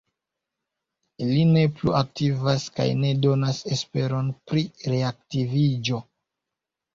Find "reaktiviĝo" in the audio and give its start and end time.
4.95-6.01